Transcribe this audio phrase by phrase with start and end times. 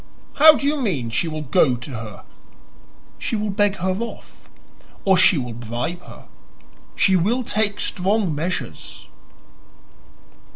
[0.37, 2.23] "How do you mean she will go to her?"
[3.19, 4.49] "She will beg her off,
[5.05, 6.27] or she will bribe her.
[6.95, 9.07] She will take strong measures."